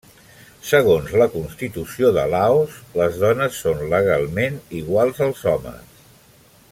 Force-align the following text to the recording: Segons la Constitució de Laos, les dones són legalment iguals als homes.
Segons 0.67 1.11
la 1.21 1.27
Constitució 1.33 2.09
de 2.15 2.23
Laos, 2.35 2.79
les 3.01 3.21
dones 3.25 3.61
són 3.67 3.85
legalment 3.93 4.59
iguals 4.81 5.23
als 5.29 5.45
homes. 5.53 6.03